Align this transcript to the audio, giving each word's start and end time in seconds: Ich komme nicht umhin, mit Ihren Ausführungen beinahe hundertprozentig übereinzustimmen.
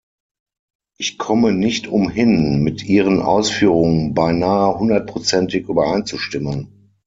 Ich 0.97 1.19
komme 1.19 1.51
nicht 1.53 1.85
umhin, 1.85 2.63
mit 2.63 2.83
Ihren 2.83 3.21
Ausführungen 3.21 4.15
beinahe 4.15 4.79
hundertprozentig 4.79 5.69
übereinzustimmen. 5.69 6.95